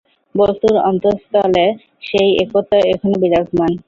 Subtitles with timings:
[0.35, 1.65] বস্তুর অন্তস্তলে
[2.03, 3.71] সেই একত্ব এখনও বিরাজমান।